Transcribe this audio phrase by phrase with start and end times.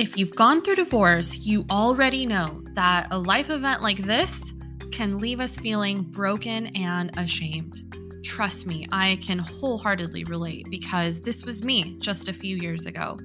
[0.00, 4.54] If you've gone through divorce, you already know that a life event like this
[4.90, 7.82] can leave us feeling broken and ashamed.
[8.24, 13.18] Trust me, I can wholeheartedly relate because this was me just a few years ago.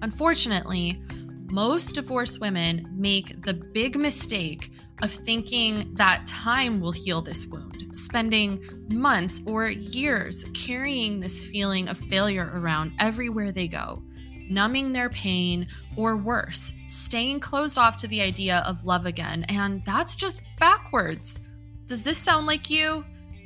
[0.00, 1.02] Unfortunately,
[1.50, 4.72] most divorced women make the big mistake
[5.02, 11.90] of thinking that time will heal this wound, spending months or years carrying this feeling
[11.90, 14.02] of failure around everywhere they go
[14.48, 15.66] numbing their pain,
[15.96, 19.44] or worse, staying closed off to the idea of love again.
[19.48, 21.40] And that's just backwards.
[21.86, 23.04] Does this sound like you?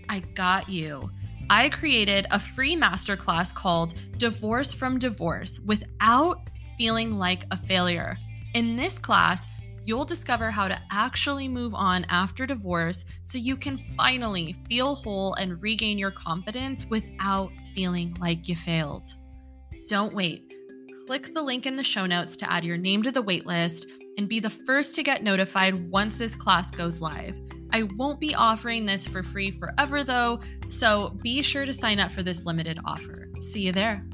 [0.09, 1.11] I got you.
[1.49, 6.49] I created a free masterclass called Divorce from Divorce without
[6.79, 8.17] feeling like a failure.
[8.55, 9.47] In this class,
[9.85, 15.35] you'll discover how to actually move on after divorce so you can finally feel whole
[15.35, 19.15] and regain your confidence without feeling like you failed.
[19.89, 20.55] Don't wait
[21.11, 23.85] click the link in the show notes to add your name to the waitlist
[24.17, 27.37] and be the first to get notified once this class goes live.
[27.73, 30.39] I won't be offering this for free forever though,
[30.69, 33.29] so be sure to sign up for this limited offer.
[33.41, 34.05] See you there.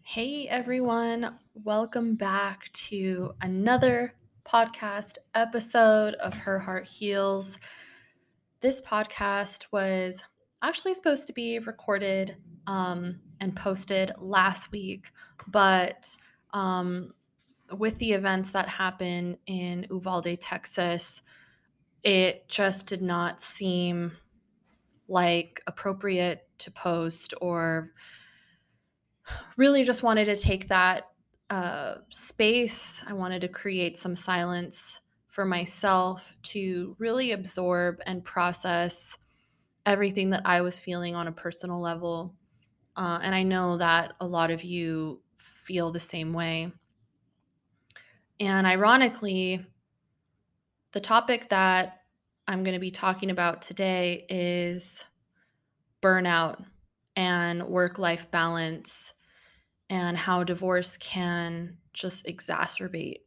[0.00, 7.58] Hey everyone, welcome back to another podcast episode of Her Heart Heals
[8.60, 10.22] this podcast was
[10.62, 15.10] actually supposed to be recorded um, and posted last week,
[15.46, 16.16] but
[16.52, 17.14] um,
[17.76, 21.22] with the events that happened in Uvalde, Texas,
[22.02, 24.12] it just did not seem
[25.08, 27.90] like appropriate to post or
[29.56, 31.08] really just wanted to take that
[31.48, 33.02] uh, space.
[33.06, 39.16] I wanted to create some silence for myself to really absorb and process
[39.86, 42.34] everything that I was feeling on a personal level.
[42.96, 46.72] Uh, and I know that a lot of you feel the same way.
[48.40, 49.64] And ironically,
[50.92, 52.02] the topic that
[52.48, 55.04] I'm going to be talking about today is
[56.02, 56.64] burnout
[57.14, 59.12] and work life balance
[59.88, 63.20] and how divorce can just exacerbate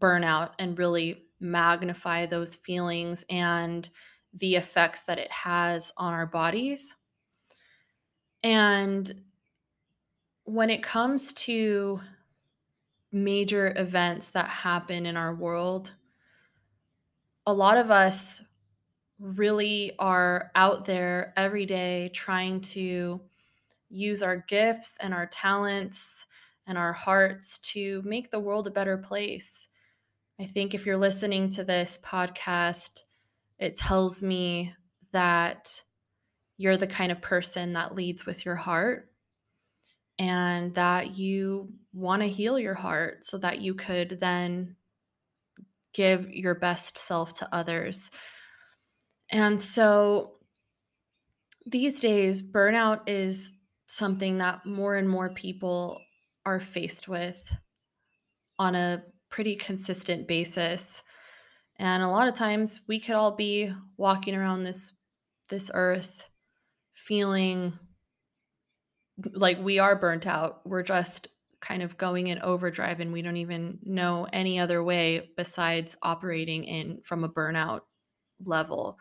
[0.00, 3.88] burnout and really magnify those feelings and
[4.32, 6.94] the effects that it has on our bodies.
[8.42, 9.22] And
[10.44, 12.00] when it comes to
[13.10, 15.92] major events that happen in our world,
[17.46, 18.42] a lot of us
[19.18, 23.20] really are out there every day trying to
[23.88, 26.26] use our gifts and our talents
[26.66, 29.68] and our hearts to make the world a better place.
[30.38, 33.00] I think if you're listening to this podcast,
[33.58, 34.74] it tells me
[35.12, 35.82] that
[36.58, 39.10] you're the kind of person that leads with your heart
[40.18, 44.76] and that you want to heal your heart so that you could then
[45.94, 48.10] give your best self to others.
[49.30, 50.34] And so
[51.64, 53.52] these days, burnout is
[53.86, 56.00] something that more and more people
[56.44, 57.52] are faced with
[58.58, 61.02] on a pretty consistent basis.
[61.78, 64.92] And a lot of times we could all be walking around this
[65.48, 66.24] this earth
[66.92, 67.78] feeling
[69.32, 70.66] like we are burnt out.
[70.66, 71.28] We're just
[71.60, 76.64] kind of going in overdrive and we don't even know any other way besides operating
[76.64, 77.82] in from a burnout
[78.44, 78.98] level.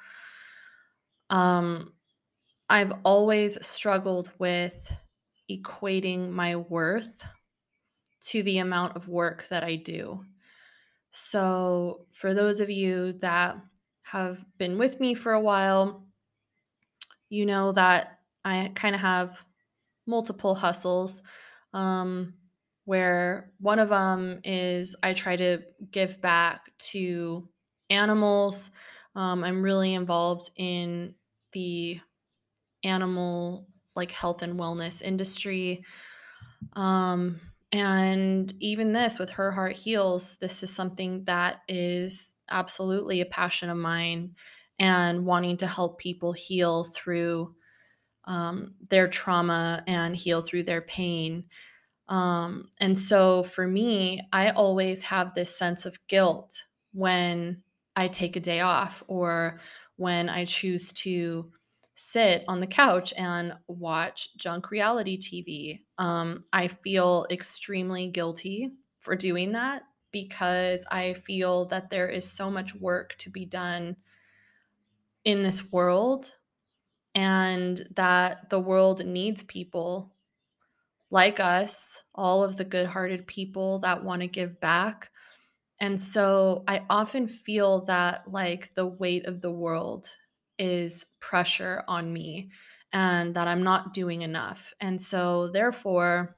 [1.30, 1.94] Um
[2.70, 4.92] I've always struggled with
[5.50, 7.24] equating my worth
[8.27, 10.25] to the amount of work that I do.
[11.12, 13.57] So, for those of you that
[14.04, 16.07] have been with me for a while,
[17.30, 19.45] you know that I kind of have
[20.07, 21.22] multiple hustles.
[21.74, 22.36] Um,
[22.86, 27.50] where one of them is I try to give back to
[27.89, 28.72] animals
[29.16, 31.16] Um, I'm really involved in
[31.54, 32.01] the
[32.83, 35.86] animal like health and wellness industry.
[36.74, 37.42] Um,
[37.72, 43.70] and even this with Her Heart Heals, this is something that is absolutely a passion
[43.70, 44.36] of mine
[44.80, 47.56] and wanting to help people heal through
[48.26, 51.46] um, their trauma and heal through their pain.
[52.08, 56.64] Um, and so for me, I always have this sense of guilt
[56.94, 57.64] when
[57.96, 59.60] I take a day off or
[59.96, 61.52] when I choose to
[61.96, 65.86] sit on the couch and watch junk reality TV.
[65.98, 72.52] Um, I feel extremely guilty for doing that because I feel that there is so
[72.52, 73.98] much work to be done
[75.24, 76.36] in this world
[77.16, 80.14] and that the world needs people
[81.12, 85.12] like us, all of the good hearted people that want to give back.
[85.80, 90.08] And so I often feel that like the weight of the world
[90.57, 92.50] is pressure on me
[92.94, 94.74] and that I'm not doing enough.
[94.80, 96.36] And so therefore,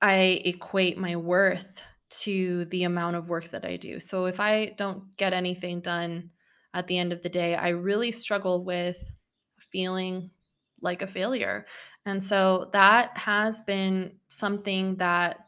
[0.00, 4.00] I equate my worth to the amount of work that I do.
[4.00, 6.30] So if I don't get anything done
[6.72, 9.02] at the end of the day, I really struggle with
[9.72, 10.30] feeling
[10.80, 11.66] like a failure.
[12.06, 15.46] And so that has been something that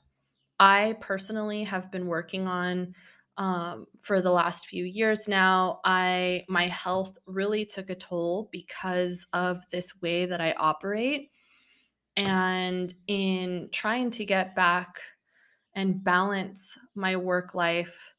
[0.59, 2.95] I personally have been working on
[3.41, 5.81] um, for the last few years now.
[5.83, 11.31] I my health really took a toll because of this way that I operate.
[12.17, 15.01] And in trying to get back
[15.75, 18.13] and balance my work life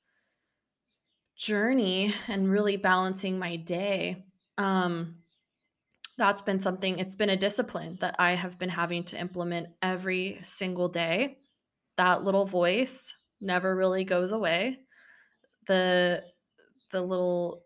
[1.38, 4.26] journey and really balancing my day,
[4.58, 5.18] um,
[6.18, 10.40] that's been something, it's been a discipline that I have been having to implement every
[10.42, 11.38] single day.
[11.98, 14.80] That little voice never really goes away.
[15.68, 16.24] The
[16.92, 17.64] the little,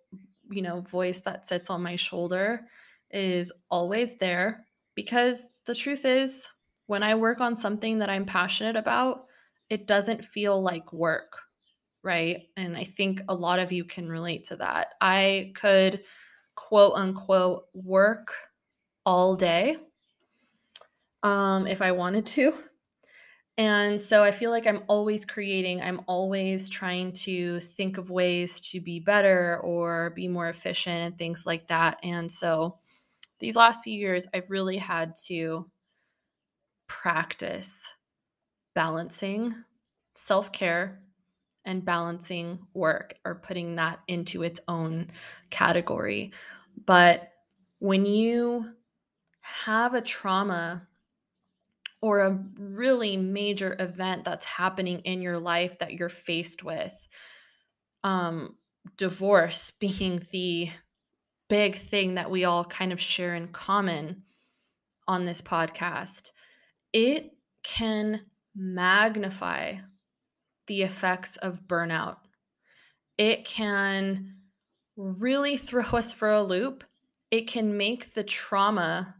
[0.49, 2.67] you know, voice that sits on my shoulder
[3.11, 6.49] is always there because the truth is
[6.87, 9.25] when I work on something that I'm passionate about,
[9.69, 11.39] it doesn't feel like work,
[12.03, 12.43] right?
[12.55, 14.89] And I think a lot of you can relate to that.
[15.01, 16.03] I could
[16.55, 18.33] quote unquote work
[19.05, 19.77] all day
[21.23, 22.53] um, if I wanted to.
[23.57, 28.59] And so I feel like I'm always creating, I'm always trying to think of ways
[28.71, 31.97] to be better or be more efficient and things like that.
[32.03, 32.79] And so
[33.39, 35.69] these last few years, I've really had to
[36.87, 37.93] practice
[38.73, 39.55] balancing
[40.15, 40.99] self care
[41.63, 45.07] and balancing work or putting that into its own
[45.49, 46.31] category.
[46.85, 47.31] But
[47.79, 48.73] when you
[49.41, 50.87] have a trauma
[52.05, 56.93] or a really major event that's happening in your life that you're faced with,
[58.03, 58.55] um,
[58.95, 60.69] divorce being the
[61.49, 64.21] big thing that we all kind of share in common
[65.07, 66.29] on this podcast,
[66.93, 67.31] it
[67.63, 68.21] can
[68.55, 69.73] magnify
[70.67, 72.17] the effects of burnout.
[73.17, 74.35] It can
[74.95, 76.83] really throw us for a loop.
[77.31, 79.15] It can make the trauma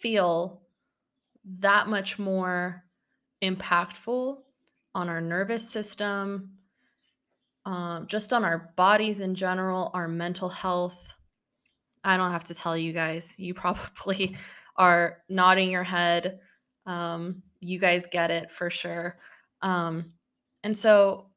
[0.00, 0.65] feel
[1.46, 2.84] that much more
[3.42, 4.38] impactful
[4.94, 6.50] on our nervous system,
[7.64, 11.12] um, just on our bodies in general, our mental health.
[12.02, 14.36] I don't have to tell you guys, you probably
[14.76, 16.40] are nodding your head.
[16.86, 19.18] Um, you guys get it for sure.
[19.62, 20.12] Um,
[20.62, 21.30] and so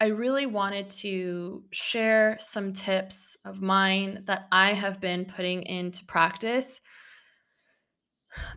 [0.00, 6.04] I really wanted to share some tips of mine that I have been putting into
[6.04, 6.80] practice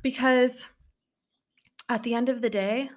[0.01, 0.67] because
[1.87, 2.89] at the end of the day,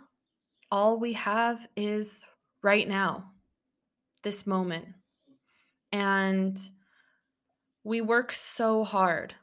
[0.71, 2.23] all we have is
[2.63, 3.33] right now,
[4.23, 4.87] this moment.
[5.91, 6.59] And
[7.85, 9.35] we work so hard.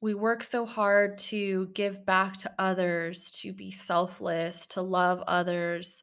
[0.00, 6.02] We work so hard to give back to others, to be selfless, to love others.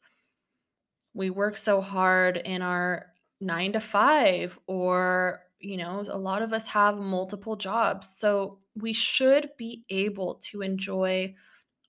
[1.14, 3.08] We work so hard in our
[3.42, 8.08] nine to five, or, you know, a lot of us have multiple jobs.
[8.18, 11.36] So we should be able to enjoy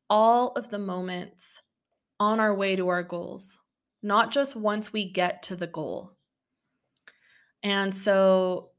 [0.09, 1.63] all of the moments
[2.19, 3.59] on our way to our goals,
[4.03, 6.17] not just once we get to the goal.
[7.63, 8.71] And so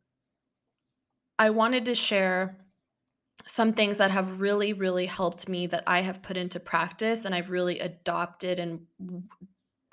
[1.39, 2.57] I wanted to share
[3.47, 7.33] some things that have really, really helped me that I have put into practice and
[7.33, 8.85] I've really adopted and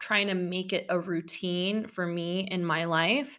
[0.00, 3.38] trying to make it a routine for me in my life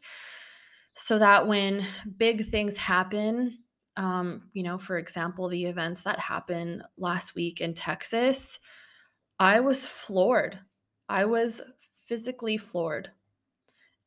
[1.00, 1.86] so that when
[2.18, 3.58] big things happen
[4.00, 8.58] um, you know, for example, the events that happened last week in Texas,
[9.38, 10.60] I was floored.
[11.10, 11.62] I was
[12.06, 13.12] physically floored.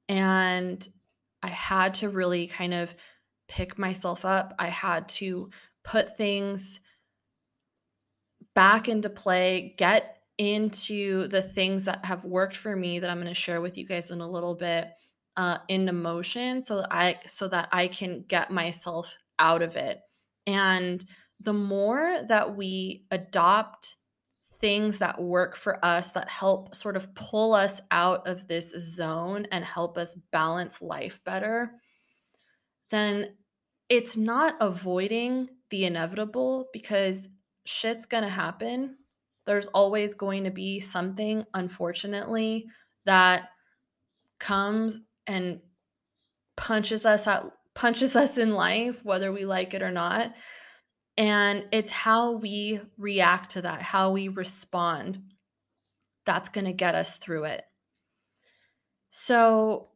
[0.08, 0.87] And
[1.42, 2.94] I had to really kind of
[3.49, 4.54] pick myself up.
[4.58, 5.50] I had to
[5.84, 6.80] put things
[8.54, 13.28] back into play, get into the things that have worked for me that I'm going
[13.28, 14.88] to share with you guys in a little bit
[15.36, 20.00] uh, into motion so that I so that I can get myself out of it.
[20.46, 21.04] And
[21.40, 23.96] the more that we adopt
[24.54, 29.46] things that work for us that help sort of pull us out of this zone
[29.50, 31.72] and help us balance life better,
[32.90, 33.36] then
[33.88, 37.28] it's not avoiding the inevitable because
[37.64, 38.98] shit's gonna happen.
[39.46, 42.66] There's always going to be something, unfortunately,
[43.04, 43.48] that
[44.38, 45.60] comes and
[46.56, 50.32] punches us out punches us in life whether we like it or not.
[51.16, 55.22] And it's how we react to that how we respond
[56.24, 57.64] that's going to get us through it.
[59.10, 59.88] So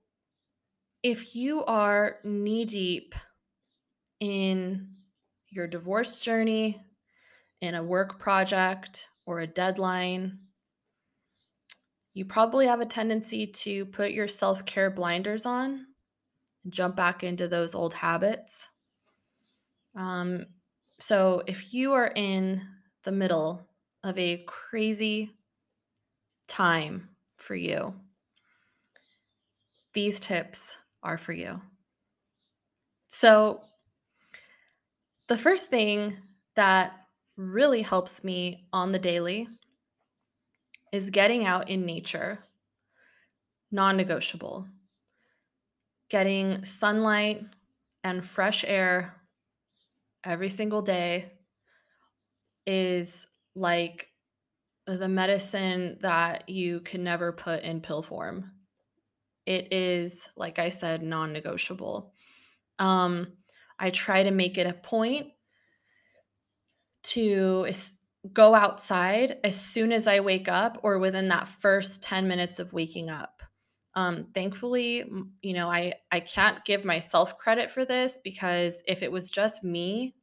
[1.02, 3.14] if you are knee deep
[4.20, 4.88] in
[5.50, 6.80] your divorce journey
[7.60, 10.38] in a work project or a deadline
[12.16, 15.84] you probably have a tendency to put your self care blinders on,
[16.66, 18.70] jump back into those old habits.
[19.94, 20.46] Um,
[20.98, 22.62] so, if you are in
[23.04, 23.68] the middle
[24.02, 25.30] of a crazy
[26.48, 27.92] time for you,
[29.92, 31.60] these tips are for you.
[33.10, 33.60] So,
[35.28, 36.16] the first thing
[36.54, 36.94] that
[37.36, 39.48] really helps me on the daily
[40.92, 42.40] is getting out in nature,
[43.70, 44.66] non negotiable.
[46.08, 47.42] Getting sunlight
[48.04, 49.14] and fresh air
[50.24, 51.32] every single day
[52.66, 54.08] is like
[54.86, 58.52] the medicine that you can never put in pill form.
[59.46, 62.12] It is, like I said, non negotiable.
[62.78, 63.28] Um,
[63.78, 65.28] I try to make it a point
[67.04, 67.64] to
[68.32, 72.72] go outside as soon as I wake up or within that first 10 minutes of
[72.72, 73.42] waking up.
[73.94, 75.04] Um, thankfully,
[75.42, 79.64] you know, I, I can't give myself credit for this because if it was just
[79.64, 80.14] me,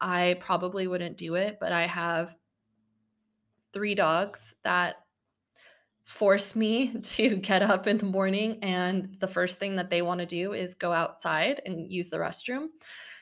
[0.00, 1.58] I probably wouldn't do it.
[1.60, 2.36] But I have
[3.72, 4.96] three dogs that
[6.04, 10.20] force me to get up in the morning and the first thing that they want
[10.20, 12.66] to do is go outside and use the restroom.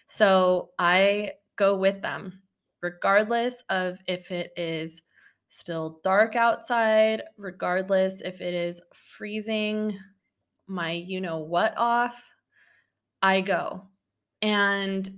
[0.07, 2.43] So I go with them
[2.83, 5.01] regardless of if it is
[5.49, 9.99] still dark outside, regardless if it is freezing
[10.67, 12.23] my you know what off,
[13.23, 13.85] I go.
[14.43, 15.09] And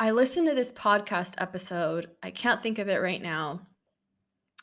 [0.00, 2.08] I listened to this podcast episode.
[2.22, 3.66] I can't think of it right now,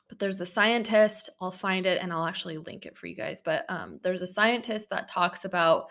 [0.10, 1.30] but there's a scientist.
[1.40, 3.42] I'll find it and I'll actually link it for you guys.
[3.44, 5.88] But um, there's a scientist that talks about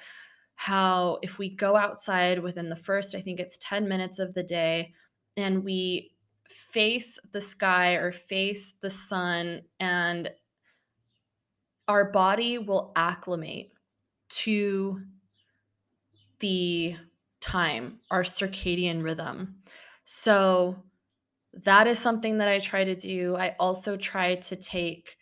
[0.57, 4.43] how if we go outside within the first, I think it's 10 minutes of the
[4.43, 4.95] day,
[5.37, 6.13] and we
[6.49, 10.31] face the sky or face the sun and
[11.89, 13.73] our body will acclimate
[14.29, 15.03] to
[16.41, 16.97] the
[17.41, 19.57] time, our circadian rhythm.
[20.05, 20.83] So
[21.53, 23.37] that is something that I try to do.
[23.37, 25.17] I also try to take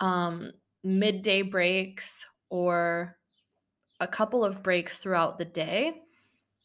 [0.00, 3.16] um, midday breaks or
[4.00, 6.02] a couple of breaks throughout the day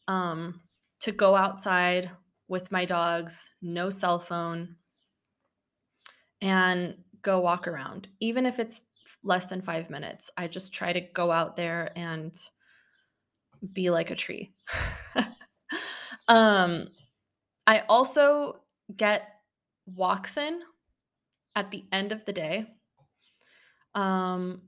[0.08, 0.60] um,
[1.00, 2.10] to go outside
[2.48, 4.76] with my dogs, no cell phone,
[6.40, 8.08] and go walk around.
[8.20, 8.82] Even if it's
[9.22, 12.36] less than five minutes, I just try to go out there and
[13.72, 14.52] be like a tree.
[16.28, 16.88] um,
[17.66, 18.60] I also
[18.94, 19.28] get
[19.86, 20.60] walks in
[21.54, 22.66] at the end of the day.
[23.94, 24.62] Um,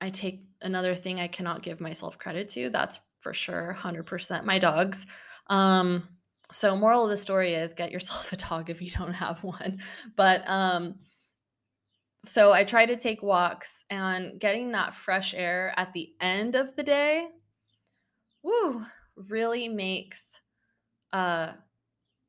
[0.00, 2.70] I take another thing I cannot give myself credit to.
[2.70, 5.06] That's for sure, 100% my dogs.
[5.48, 6.08] Um,
[6.52, 9.78] so moral of the story is get yourself a dog if you don't have one
[10.16, 10.94] but um
[12.24, 16.76] so i try to take walks and getting that fresh air at the end of
[16.76, 17.26] the day
[18.42, 18.84] woo
[19.16, 20.22] really makes
[21.12, 21.52] uh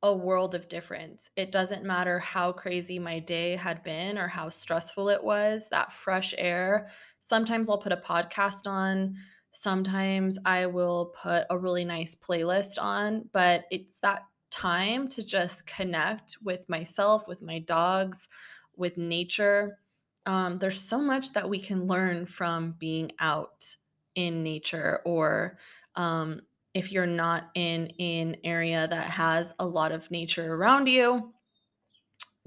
[0.02, 1.30] a world of difference.
[1.36, 5.92] It doesn't matter how crazy my day had been or how stressful it was, that
[5.92, 6.90] fresh air.
[7.20, 9.14] Sometimes I'll put a podcast on
[9.52, 15.66] Sometimes I will put a really nice playlist on, but it's that time to just
[15.66, 18.28] connect with myself, with my dogs,
[18.76, 19.78] with nature.
[20.26, 23.76] Um, there's so much that we can learn from being out
[24.14, 25.58] in nature or
[25.96, 26.40] um,
[26.74, 31.32] if you're not in an area that has a lot of nature around you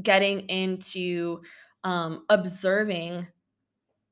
[0.01, 1.41] getting into
[1.83, 3.27] um, observing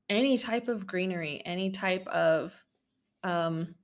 [0.08, 2.62] any type of greenery, any type of
[3.24, 3.74] um,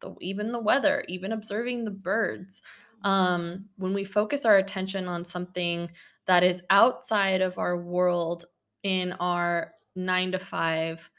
[0.00, 2.62] the, even the weather, even observing the birds.
[3.02, 5.90] Um, when we focus our attention on something
[6.26, 8.46] that is outside of our world
[8.82, 11.10] in our nine to five,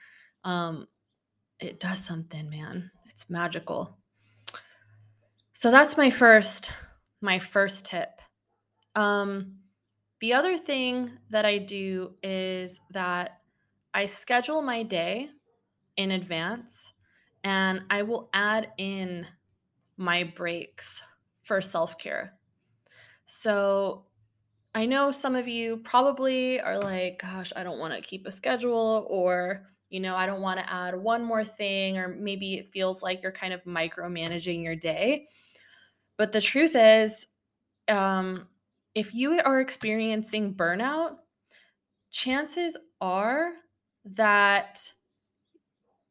[0.44, 0.88] um,
[1.60, 2.90] it does something, man.
[3.08, 3.98] It's magical.
[5.54, 6.72] So that's my first
[7.22, 8.22] my first tip.
[8.94, 9.56] Um,
[10.20, 13.42] the other thing that I do is that
[13.94, 15.30] I schedule my day
[15.98, 16.92] in advance
[17.46, 19.28] and I will add in
[19.98, 21.02] my breaks
[21.44, 22.40] for self care.
[23.26, 24.08] So
[24.76, 28.32] I know some of you probably are like, gosh, I don't want to keep a
[28.32, 32.72] schedule, or, you know, I don't want to add one more thing, or maybe it
[32.72, 35.30] feels like you're kind of micromanaging your day.
[36.18, 37.28] But the truth is,
[37.88, 38.48] um,
[38.96, 41.18] if you are experiencing burnout,
[42.12, 43.52] chances are
[44.06, 44.92] that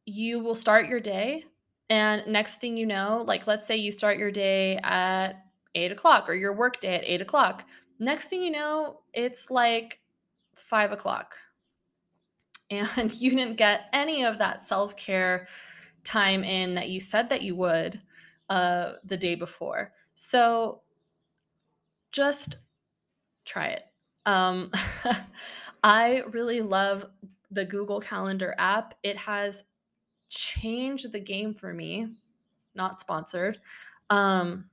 [0.05, 1.43] you will start your day
[1.89, 5.45] and next thing you know like let's say you start your day at
[5.75, 7.63] eight o'clock or your work day at eight o'clock.
[7.99, 9.99] Next thing you know it's like
[10.55, 11.35] five o'clock.
[12.71, 15.47] And you didn't get any of that self-care
[16.03, 18.01] time in that you said that you would
[18.49, 19.93] uh, the day before.
[20.15, 20.81] So
[22.11, 22.55] just
[23.45, 23.83] try it.
[24.25, 24.71] Um,
[25.83, 27.05] i really love
[27.51, 28.95] the google calendar app.
[29.03, 29.63] It has
[30.35, 32.09] changed the game for me.
[32.75, 33.59] Not sponsored.
[34.09, 34.65] Um,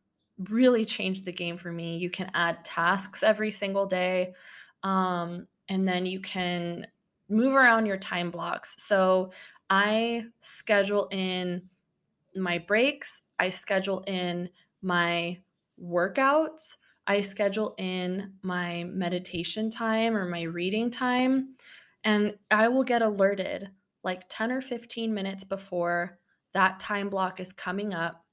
[0.51, 1.97] really changed the game for me.
[1.97, 4.35] You can add tasks every single day.
[4.83, 6.87] Um, and then you can
[7.29, 8.75] move around your time blocks.
[8.79, 9.33] So
[9.71, 11.63] I schedule in
[12.35, 14.49] my breaks, I schedule in
[14.83, 15.39] my
[15.83, 16.77] workouts,
[17.07, 21.55] I schedule in my meditation time or my reading time,
[22.05, 23.71] and I will get alerted
[24.05, 26.19] like 10 or 15 minutes before
[26.55, 28.25] that time block is coming up.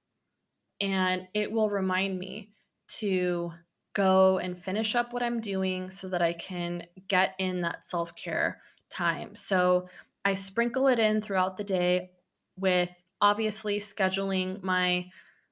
[0.81, 2.51] And it will remind me
[2.99, 3.51] to
[3.93, 8.15] go and finish up what I'm doing so that I can get in that self
[8.15, 9.35] care time.
[9.35, 9.89] So
[10.25, 12.11] I sprinkle it in throughout the day
[12.57, 12.89] with
[13.21, 15.09] obviously scheduling my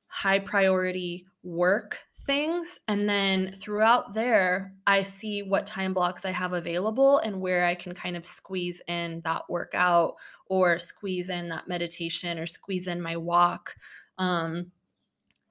[0.08, 2.80] high priority work things.
[2.88, 7.74] And then throughout there, I see what time blocks I have available and where I
[7.74, 13.02] can kind of squeeze in that workout or squeeze in that meditation or squeeze in
[13.02, 13.76] my walk,
[14.20, 14.72] um,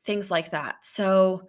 [0.04, 0.76] things like that.
[0.82, 1.48] So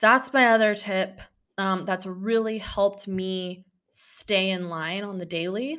[0.00, 1.20] that's my other tip.
[1.56, 5.78] Um, that's really helped me stay in line on the daily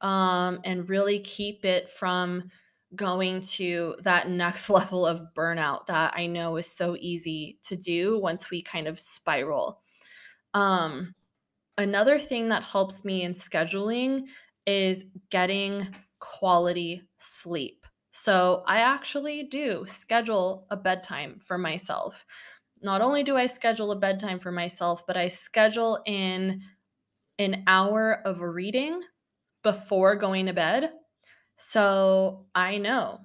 [0.00, 2.50] um, and really keep it from
[2.96, 8.18] going to that next level of burnout that I know is so easy to do
[8.18, 9.82] once we kind of spiral.
[10.54, 11.14] Um,
[11.78, 14.26] another thing that helps me in scheduling
[14.66, 17.86] is getting quality sleep.
[18.12, 22.24] So I actually do schedule a bedtime for myself.
[22.80, 26.62] Not only do I schedule a bedtime for myself, but I schedule in
[27.38, 29.02] an hour of reading
[29.62, 30.92] before going to bed
[31.56, 33.20] so I know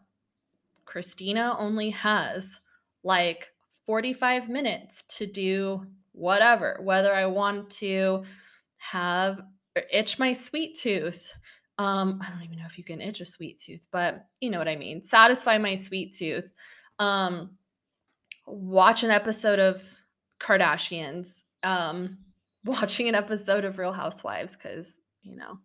[0.85, 2.59] Christina only has
[3.03, 3.47] like
[3.85, 8.23] 45 minutes to do whatever, whether I want to
[8.77, 9.41] have
[9.91, 11.31] itch my sweet tooth.
[11.77, 14.57] Um, I don't even know if you can itch a sweet tooth, but you know
[14.59, 15.01] what I mean.
[15.01, 16.51] Satisfy my sweet tooth.
[16.99, 17.51] Um,
[18.45, 19.81] watch an episode of
[20.39, 21.41] Kardashians.
[21.63, 22.17] Um,
[22.65, 25.59] watching an episode of Real Housewives because you know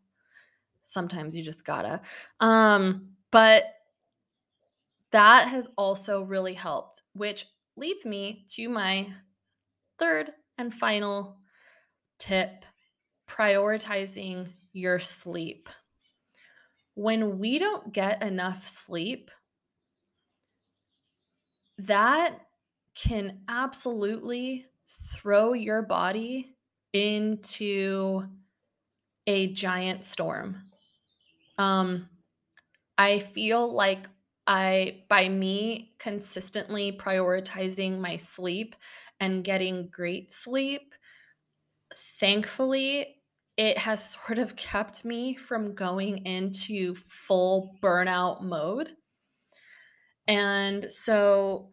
[0.87, 2.01] sometimes you just gotta.
[2.40, 3.64] Um, but
[5.12, 7.46] that has also really helped, which
[7.77, 9.12] leads me to my
[9.99, 11.38] third and final
[12.18, 12.64] tip
[13.29, 15.68] prioritizing your sleep.
[16.94, 19.31] When we don't get enough sleep,
[21.79, 22.40] that
[22.94, 24.66] can absolutely
[25.12, 26.57] throw your body
[26.92, 28.27] into
[29.27, 30.66] a giant storm.
[31.59, 32.09] Um,
[32.99, 34.09] I feel like
[34.47, 38.77] I, by me consistently prioritizing my sleep
[39.21, 40.95] and getting great sleep,
[42.21, 43.16] thankfully,
[43.57, 48.90] it has sort of kept me from going into full burnout mode.
[50.29, 51.73] And so,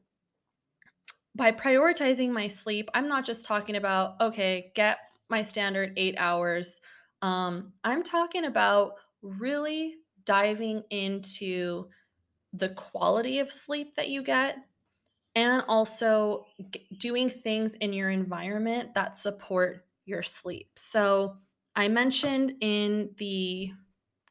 [1.35, 6.79] by prioritizing my sleep, I'm not just talking about, okay, get my standard eight hours.
[7.21, 8.93] Um, I'm talking about
[9.23, 11.87] really diving into
[12.53, 14.57] the quality of sleep that you get
[15.35, 16.45] and also
[16.99, 20.69] doing things in your environment that support your sleep.
[20.75, 21.37] So,
[21.75, 23.73] I mentioned in the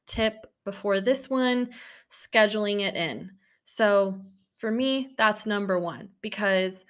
[0.07, 1.71] tip before this one
[2.11, 3.33] scheduling it in.
[3.65, 4.21] So
[4.55, 6.85] for me, that's number one because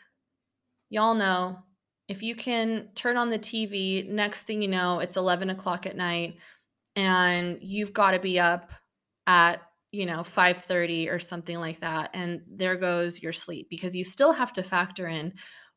[0.91, 1.59] y'all know
[2.09, 5.97] if you can turn on the TV, next thing you know, it's 11 o'clock at
[5.97, 6.37] night
[6.97, 8.71] and you've got to be up
[9.27, 14.05] at you know 5:30 or something like that and there goes your sleep because you
[14.05, 15.35] still have to factor in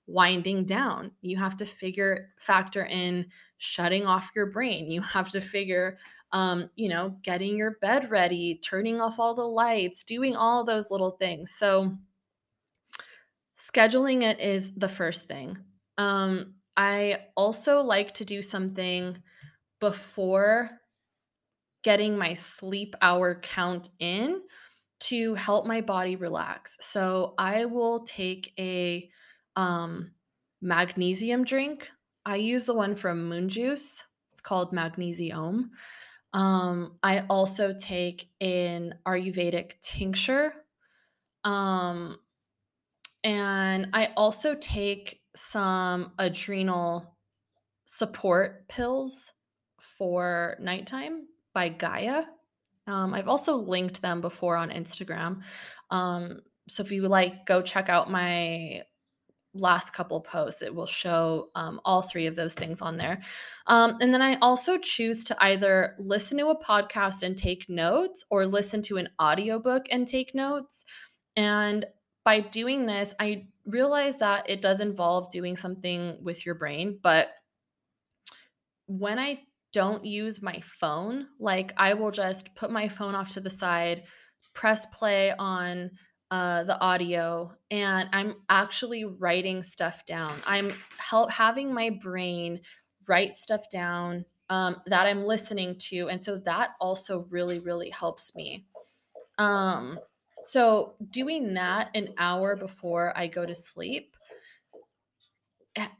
[0.07, 1.11] winding down.
[1.21, 4.89] You have to figure factor in shutting off your brain.
[4.89, 5.97] You have to figure
[6.31, 10.91] um, you know getting your bed ready turning off all the lights doing all those
[10.91, 11.53] little things.
[11.57, 11.97] So
[13.57, 15.57] scheduling it is the first thing.
[15.97, 19.17] Um, i also like to do something
[19.79, 20.71] before
[21.85, 24.41] getting my sleep hour count in
[24.99, 26.77] to help my body relax.
[26.81, 29.07] So I will take a
[29.55, 30.11] um,
[30.63, 31.89] magnesium drink.
[32.25, 34.03] I use the one from Moon Juice.
[34.31, 35.69] It's called Magnesi-Om.
[36.33, 40.53] Um, I also take an Ayurvedic tincture.
[41.43, 42.17] Um,
[43.23, 47.15] and I also take some adrenal
[47.85, 49.31] support pills
[49.79, 52.25] for nighttime by Gaia.
[52.85, 55.41] Um, I've also linked them before on Instagram.
[55.89, 58.83] Um, so if you like, go check out my
[59.55, 60.61] last couple posts.
[60.61, 63.21] It will show um, all three of those things on there.
[63.67, 68.23] Um, and then I also choose to either listen to a podcast and take notes
[68.29, 70.83] or listen to an audiobook and take notes.
[71.35, 71.85] And
[72.23, 77.29] by doing this, I realize that it does involve doing something with your brain, but
[78.87, 79.39] when I
[79.75, 81.27] don't use my phone.
[81.37, 84.03] Like I will just put my phone off to the side,
[84.53, 85.91] press play on
[86.31, 90.39] uh, the audio, and I'm actually writing stuff down.
[90.47, 92.61] I'm help having my brain
[93.05, 98.33] write stuff down um, that I'm listening to, and so that also really really helps
[98.33, 98.65] me.
[99.37, 99.99] Um,
[100.45, 104.15] so doing that an hour before I go to sleep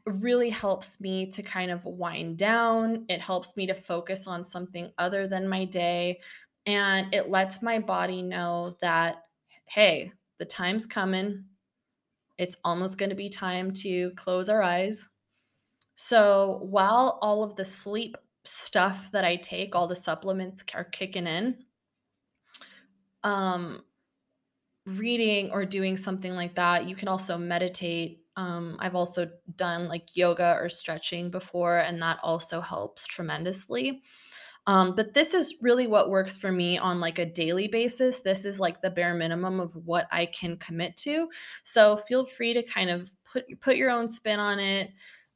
[0.04, 3.04] really helps me to kind of wind down.
[3.08, 6.20] It helps me to focus on something other than my day.
[6.64, 9.24] And it lets my body know that,
[9.66, 11.44] hey, the time's coming.
[12.38, 15.08] It's almost going to be time to close our eyes.
[15.96, 21.26] So while all of the sleep stuff that I take, all the supplements are kicking
[21.26, 21.64] in,
[23.24, 23.82] um,
[24.84, 30.14] reading or doing something like that, you can also meditate um, I've also done like
[30.14, 34.02] yoga or stretching before, and that also helps tremendously.
[34.66, 38.20] Um, but this is really what works for me on like a daily basis.
[38.20, 41.28] This is like the bare minimum of what I can commit to.
[41.62, 44.90] So feel free to kind of put put your own spin on it.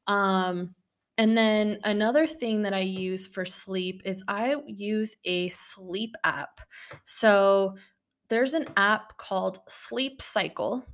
[0.07, 0.75] Um,
[1.17, 6.59] and then another thing that I use for sleep is I use a sleep app.
[7.05, 7.75] So
[8.27, 10.85] there's an app called Sleep Cycle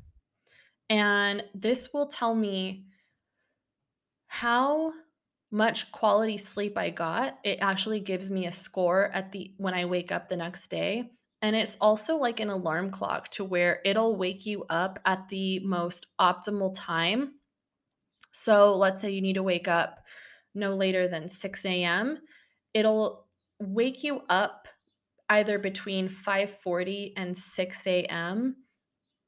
[0.89, 2.86] and this will tell me
[4.28, 4.93] how
[5.52, 7.39] much quality sleep I got.
[7.43, 11.12] It actually gives me a score at the when I wake up the next day.
[11.41, 15.60] And it's also like an alarm clock to where it'll wake you up at the
[15.60, 17.34] most optimal time.
[18.32, 20.00] So let's say you need to wake up
[20.56, 22.19] no later than 6 a.m.
[22.73, 23.28] It'll
[23.60, 24.67] wake you up
[25.30, 28.56] either between 5:40 and 6 a.m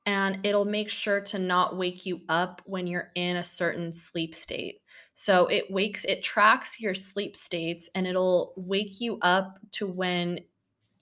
[0.10, 4.34] and it'll make sure to not wake you up when you're in a certain sleep
[4.34, 4.82] state.
[5.14, 10.40] So it wakes, it tracks your sleep states and it'll wake you up to when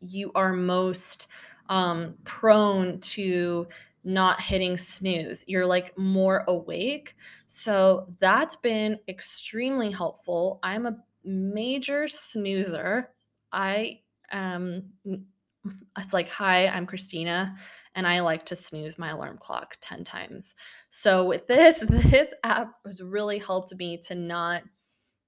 [0.01, 1.27] you are most
[1.69, 3.67] um, prone to
[4.03, 5.45] not hitting snooze.
[5.47, 7.15] You're like more awake.
[7.47, 10.59] So that's been extremely helpful.
[10.63, 13.11] I'm a major snoozer.
[13.53, 14.01] I
[14.33, 14.83] um
[15.97, 17.55] it's like, hi, I'm Christina
[17.97, 20.53] and I like to snooze my alarm clock 10 times.
[20.89, 24.63] So with this, this app has really helped me to not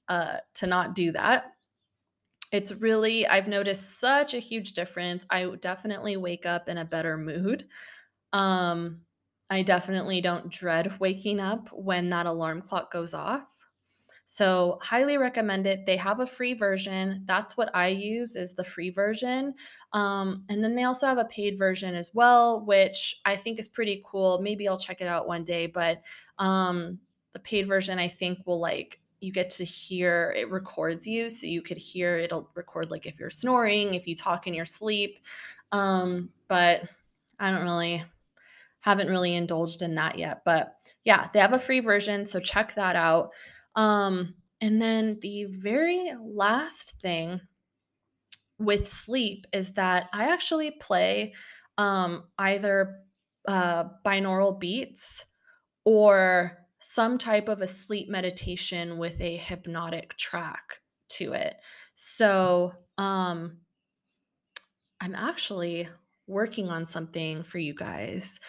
[0.08, 1.54] uh to not do that.
[2.52, 5.26] It's really I've noticed such a huge difference.
[5.30, 7.66] I definitely wake up in a better mood.
[8.32, 9.02] Um
[9.50, 13.48] I definitely don't dread waking up when that alarm clock goes off.
[14.32, 15.88] So, highly recommend it.
[15.88, 17.24] They have a free version.
[17.26, 19.56] That's what I use is the free version.
[19.92, 23.68] Um, and then they also have a paid version as well, which I think is
[23.68, 24.40] pretty cool.
[24.40, 26.04] Maybe I'll check it out one day, but
[26.38, 27.00] um,
[27.34, 31.48] the paid version I think will like you get to hear it records you so
[31.48, 35.18] you could hear it'll record like if you're snoring, if you talk in your sleep.
[35.72, 36.84] Um, but
[37.40, 38.04] I don't really
[38.82, 42.76] haven't really indulged in that yet, but yeah, they have a free version, so check
[42.76, 43.32] that out.
[43.80, 47.40] Um, and then the very last thing
[48.58, 51.34] with sleep is that I actually play
[51.78, 53.04] um, either
[53.48, 55.26] uh, binaural beats
[55.86, 61.58] or some type of a sleep meditation with a hypnotic track to it.
[61.96, 63.60] So, um,
[65.02, 65.90] I'm actually
[66.28, 68.40] working on something for you guys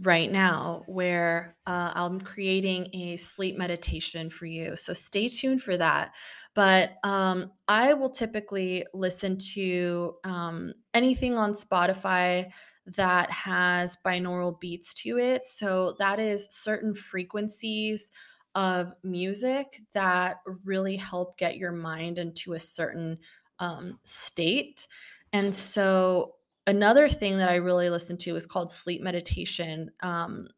[0.00, 4.76] right now where uh, I'm creating a sleep meditation for you.
[4.76, 6.12] So stay tuned for that.
[6.54, 12.50] But um, I will typically listen to um, anything on Spotify
[12.96, 15.46] that has binaural beats to it.
[15.46, 18.10] So that is certain frequencies
[18.54, 23.18] of music that really help get your mind into a certain
[23.58, 24.86] um, state.
[25.32, 26.36] And so
[26.68, 29.90] another thing that I really listen to is called sleep meditation.
[30.00, 30.48] Um,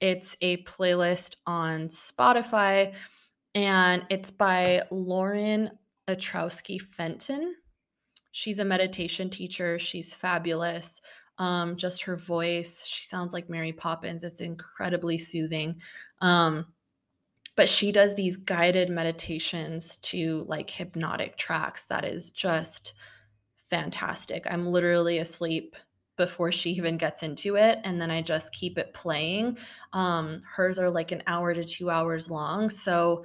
[0.00, 2.94] it's a playlist on Spotify
[3.54, 5.70] and it's by Lauren
[6.08, 7.54] Ostrowski Fenton.
[8.32, 9.78] She's a meditation teacher.
[9.78, 11.00] She's fabulous.
[11.38, 14.24] Um, just her voice, she sounds like Mary Poppins.
[14.24, 15.76] It's incredibly soothing.
[16.20, 16.66] Um,
[17.54, 22.92] but she does these guided meditations to like hypnotic tracks that is just
[23.70, 24.46] fantastic.
[24.48, 25.76] I'm literally asleep
[26.16, 29.56] before she even gets into it and then I just keep it playing.
[29.92, 33.24] Um hers are like an hour to 2 hours long, so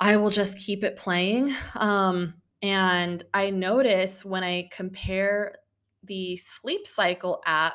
[0.00, 1.54] I will just keep it playing.
[1.74, 5.54] Um and I notice when I compare
[6.02, 7.74] the sleep cycle app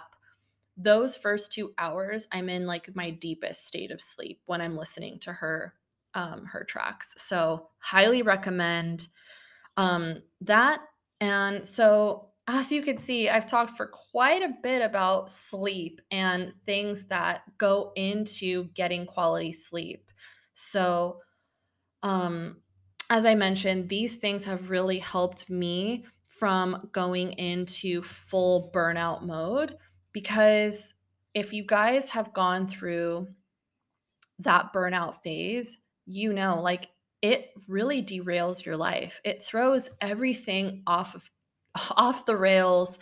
[0.78, 5.20] those first 2 hours I'm in like my deepest state of sleep when I'm listening
[5.22, 5.76] to her
[6.16, 7.12] um her tracks.
[7.18, 9.08] So highly recommend
[9.78, 10.82] um that
[11.24, 16.52] and so, as you can see, I've talked for quite a bit about sleep and
[16.66, 20.12] things that go into getting quality sleep.
[20.54, 21.22] So,
[22.02, 22.58] um,
[23.10, 29.78] as I mentioned, these things have really helped me from going into full burnout mode
[30.12, 30.94] because
[31.34, 33.30] if you guys have gone through
[34.40, 36.90] that burnout phase, you know, like
[37.24, 39.22] it really derails your life.
[39.24, 41.32] It throws everything off of
[41.92, 43.00] off the rails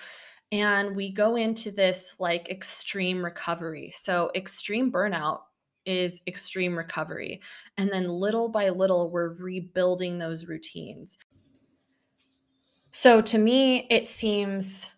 [0.53, 3.91] and we go into this like extreme recovery.
[3.93, 5.41] So extreme burnout
[5.85, 7.41] is extreme recovery.
[7.77, 11.17] And then little by little we're rebuilding those routines.
[12.91, 14.91] So to me it seems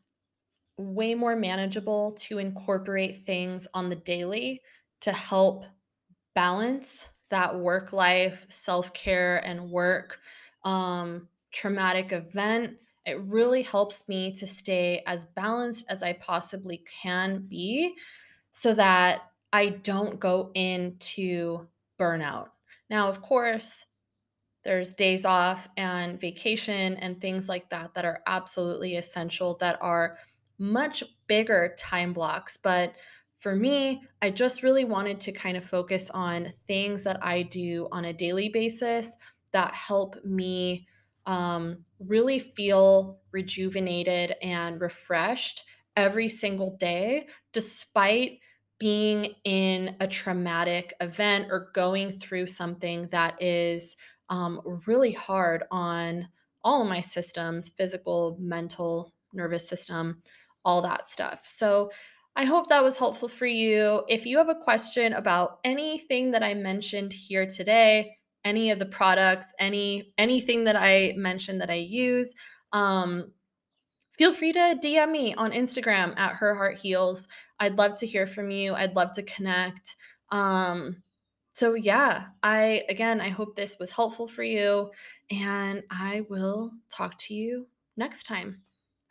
[0.78, 4.62] way more manageable to incorporate things on the daily
[5.02, 5.66] to help
[6.36, 10.20] balance that work life, self care, and work
[10.64, 12.78] um, traumatic event.
[13.06, 17.96] It really helps me to stay as balanced as I possibly can be
[18.52, 21.68] so that I don't go into
[22.00, 22.50] burnout.
[22.90, 23.86] Now, of course,
[24.64, 30.18] there's days off and vacation and things like that that are absolutely essential that are
[30.58, 32.58] much bigger time blocks.
[32.58, 32.94] But
[33.44, 37.90] for me, I just really wanted to kind of focus on things that I do
[37.92, 39.18] on a daily basis
[39.52, 40.88] that help me
[41.26, 45.66] um, really feel rejuvenated and refreshed
[45.98, 48.40] every single day, despite
[48.80, 53.98] being in a traumatic event or going through something that is
[54.30, 56.30] um, really hard on
[56.64, 60.22] all of my systems physical, mental, nervous system,
[60.64, 61.42] all that stuff.
[61.46, 61.92] So,
[62.36, 64.04] I hope that was helpful for you.
[64.08, 68.86] If you have a question about anything that I mentioned here today, any of the
[68.86, 72.34] products, any anything that I mentioned that I use,
[72.72, 73.32] um,
[74.18, 77.28] feel free to DM me on Instagram at Her Heart Heals.
[77.60, 78.74] I'd love to hear from you.
[78.74, 79.96] I'd love to connect.
[80.32, 81.04] Um,
[81.54, 84.90] so yeah, I again, I hope this was helpful for you,
[85.30, 88.62] and I will talk to you next time.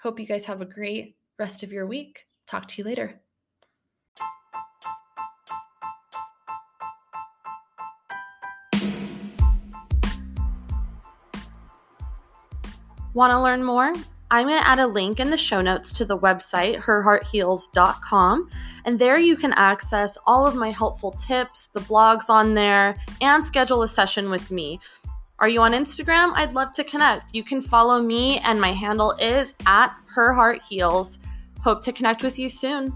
[0.03, 2.27] Hope you guys have a great rest of your week.
[2.47, 3.21] Talk to you later.
[13.15, 13.93] Want to learn more?
[14.31, 18.49] I'm going to add a link in the show notes to the website, herheartheals.com.
[18.87, 23.45] And there you can access all of my helpful tips, the blogs on there, and
[23.45, 24.81] schedule a session with me.
[25.39, 26.33] Are you on Instagram?
[26.35, 27.35] I'd love to connect.
[27.35, 31.19] You can follow me, and my handle is at herheartheals.
[31.63, 32.93] Hope to connect with you soon.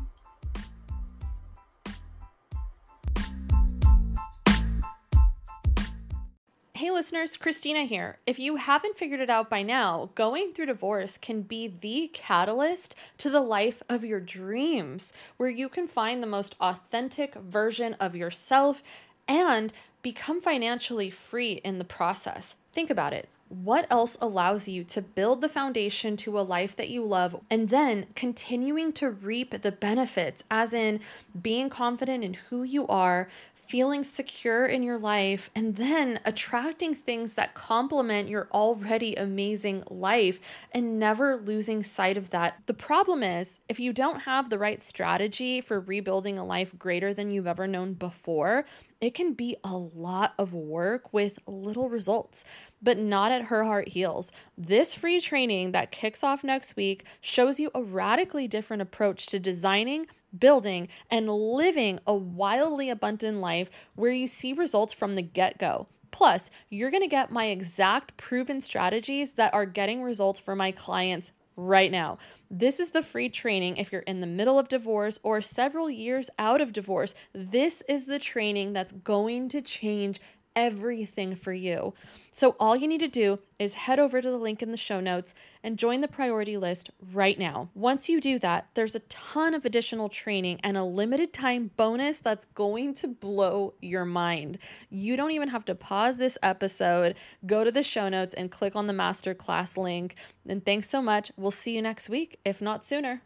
[6.75, 8.19] Hey listeners, Christina here.
[8.27, 12.97] If you haven't figured it out by now, going through divorce can be the catalyst
[13.19, 18.17] to the life of your dreams, where you can find the most authentic version of
[18.17, 18.83] yourself
[19.29, 22.57] and become financially free in the process.
[22.73, 26.89] Think about it what else allows you to build the foundation to a life that
[26.89, 31.01] you love and then continuing to reap the benefits, as in
[31.41, 33.29] being confident in who you are,
[33.69, 40.41] feeling secure in your life, and then attracting things that complement your already amazing life
[40.73, 42.63] and never losing sight of that.
[42.67, 47.13] The problem is, if you don't have the right strategy for rebuilding a life greater
[47.13, 48.65] than you've ever known before,
[49.01, 52.45] it can be a lot of work with little results,
[52.81, 54.33] but not at her heart heals.
[54.57, 59.39] This free training that kicks off next week shows you a radically different approach to
[59.39, 65.59] designing, building, and living a wildly abundant life where you see results from the get
[65.59, 65.89] go.
[66.11, 71.33] Plus, you're gonna get my exact proven strategies that are getting results for my clients
[71.57, 72.19] right now.
[72.51, 76.31] This is the free training if you're in the middle of divorce or several years
[76.39, 77.15] out of divorce.
[77.33, 80.21] This is the training that's going to change
[80.57, 81.95] everything for you.
[82.33, 85.01] So, all you need to do is head over to the link in the show
[85.01, 87.69] notes and join the priority list right now.
[87.75, 92.19] Once you do that, there's a ton of additional training and a limited time bonus
[92.19, 94.59] that's going to blow your mind.
[94.91, 97.15] You don't even have to pause this episode,
[97.47, 100.17] go to the show notes and click on the masterclass link.
[100.49, 101.31] And thanks so much.
[101.37, 103.23] We'll see you next week, if not sooner.